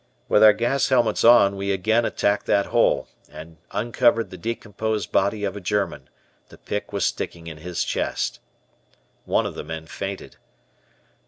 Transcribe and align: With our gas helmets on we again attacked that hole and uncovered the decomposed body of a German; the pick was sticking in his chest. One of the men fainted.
With 0.27 0.43
our 0.43 0.51
gas 0.51 0.89
helmets 0.89 1.23
on 1.23 1.55
we 1.55 1.71
again 1.71 2.05
attacked 2.05 2.47
that 2.47 2.65
hole 2.65 3.07
and 3.31 3.57
uncovered 3.69 4.31
the 4.31 4.35
decomposed 4.39 5.11
body 5.11 5.43
of 5.43 5.55
a 5.55 5.61
German; 5.61 6.09
the 6.49 6.57
pick 6.57 6.91
was 6.91 7.05
sticking 7.05 7.45
in 7.45 7.57
his 7.57 7.83
chest. 7.83 8.39
One 9.25 9.45
of 9.45 9.53
the 9.53 9.63
men 9.63 9.85
fainted. 9.85 10.37